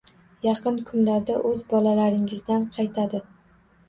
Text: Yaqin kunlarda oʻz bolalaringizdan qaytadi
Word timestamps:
Yaqin 0.43 0.77
kunlarda 0.87 1.35
oʻz 1.49 1.59
bolalaringizdan 1.73 2.65
qaytadi 2.79 3.21